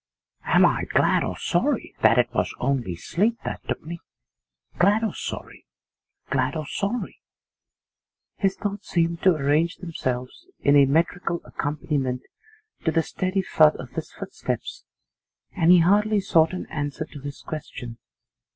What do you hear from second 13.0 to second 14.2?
steady thud of his